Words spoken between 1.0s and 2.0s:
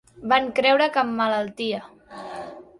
emmalaltia.